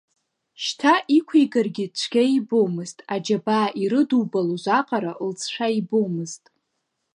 [0.63, 6.43] Шьҭа иқәигаргьы цәгьа ибомызт, аџьабаа ирыдубалоз аҟара лҵшәа ибомызт.